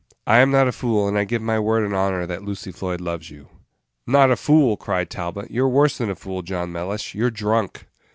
I 0.25 0.39
am 0.39 0.49
not 0.49 0.67
a 0.67 0.71
fool, 0.71 1.07
and 1.07 1.15
I 1.15 1.25
give 1.25 1.43
you 1.43 1.45
my 1.45 1.59
word 1.59 1.85
and 1.85 1.93
honor 1.93 2.25
that 2.25 2.41
Lucy 2.41 2.71
Floyd 2.71 2.99
loves 2.99 3.29
you." 3.29 3.49
"Not 4.07 4.31
a 4.31 4.35
fool!" 4.35 4.75
cried 4.75 5.11
Talbot; 5.11 5.51
"you're 5.51 5.69
worse 5.69 5.99
than 5.99 6.09
a 6.09 6.15
fool, 6.15 6.41
John 6.41 6.71
Mellish 6.71 7.13
you're 7.13 7.29
drunk!" 7.29 7.85